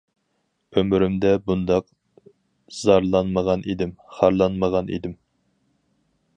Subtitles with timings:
[0.79, 1.85] ئۆمرۈمدە بۇنداق
[2.79, 5.17] زارلانمىغان ئىدىم، خارلانمىغان ئىدىم.